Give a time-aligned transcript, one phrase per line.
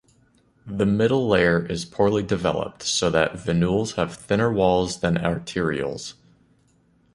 [0.65, 6.15] The middle layer is poorly developed so that venules have thinner walls than arterioles.